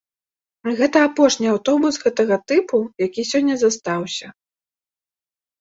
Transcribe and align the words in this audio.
Гэта 0.79 0.97
апошні 1.07 1.51
аўтобус 1.55 1.99
гэтага 2.05 2.35
тыпу, 2.53 2.77
які 3.07 3.21
сёння 3.33 3.55
застаўся. 3.65 4.27